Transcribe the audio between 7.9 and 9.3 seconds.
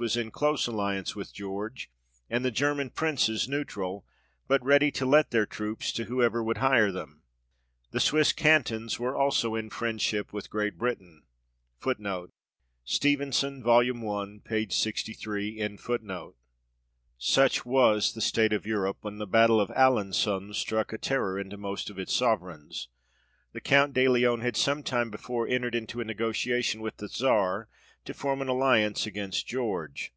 The Swiss cantons was